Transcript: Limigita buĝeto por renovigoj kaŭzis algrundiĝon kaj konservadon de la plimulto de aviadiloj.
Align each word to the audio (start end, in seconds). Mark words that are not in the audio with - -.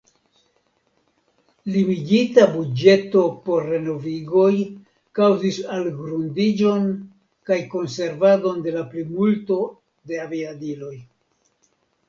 Limigita 1.73 2.45
buĝeto 2.53 3.21
por 3.49 3.67
renovigoj 3.73 4.53
kaŭzis 5.19 5.59
algrundiĝon 5.75 6.87
kaj 7.51 7.59
konservadon 7.75 8.65
de 8.69 8.73
la 8.79 8.85
plimulto 8.95 9.59
de 10.13 10.19
aviadiloj. 10.25 10.95